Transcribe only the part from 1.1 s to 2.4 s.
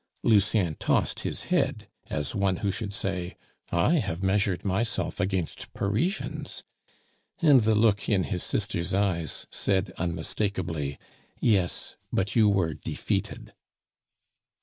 his head, as